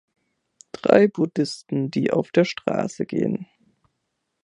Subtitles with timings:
[0.71, 3.45] Drei Buddhisten, die auf der Straße gehen.